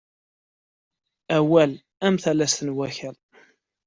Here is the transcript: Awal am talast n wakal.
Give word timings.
Awal 1.37 1.71
am 2.05 2.15
talast 2.21 2.59
n 2.67 2.69
wakal. 2.77 3.15